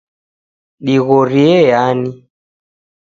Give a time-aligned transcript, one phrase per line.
[0.85, 2.11] dighorie yani